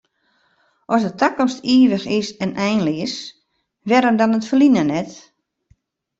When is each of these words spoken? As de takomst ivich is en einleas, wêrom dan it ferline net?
As 0.95 1.01
de 1.05 1.11
takomst 1.21 1.59
ivich 1.77 2.05
is 2.19 2.27
en 2.43 2.51
einleas, 2.69 3.13
wêrom 3.89 4.15
dan 4.17 4.35
it 4.37 4.47
ferline 4.49 4.83
net? 4.91 5.11